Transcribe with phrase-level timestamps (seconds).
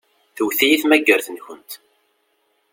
[0.35, 1.71] Tewwet-iyi tmagart-nkent.